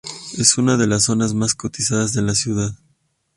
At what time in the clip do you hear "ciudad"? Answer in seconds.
2.33-2.73